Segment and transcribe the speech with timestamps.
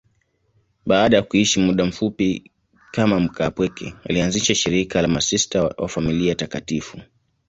[0.85, 2.51] Baada ya kuishi muda mfupi
[2.91, 7.01] kama mkaapweke, alianzisha shirika la Masista wa Familia Takatifu.